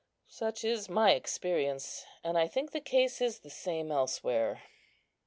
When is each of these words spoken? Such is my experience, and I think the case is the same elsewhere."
Such 0.27 0.63
is 0.63 0.89
my 0.89 1.11
experience, 1.11 2.07
and 2.23 2.35
I 2.35 2.47
think 2.47 2.71
the 2.71 2.81
case 2.81 3.21
is 3.21 3.37
the 3.41 3.51
same 3.51 3.91
elsewhere." 3.91 4.63